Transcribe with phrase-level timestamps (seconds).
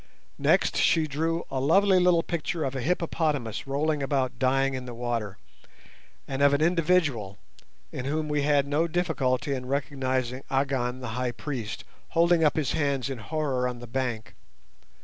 [0.39, 4.95] Next she drew a lovely little picture of a hippopotamus rolling about dying in the
[4.95, 5.37] water,
[6.27, 7.37] and of an individual,
[7.91, 12.71] in whom we had no difficulty in recognizing Agon the High Priest, holding up his
[12.71, 14.33] hands in horror on the bank.